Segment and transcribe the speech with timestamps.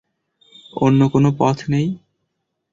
[0.73, 1.87] অন্য কোন পথ নেই?